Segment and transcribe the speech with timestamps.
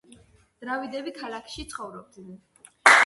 [0.63, 2.37] დრავიდები ქალაქში ცხოვრობდნენ.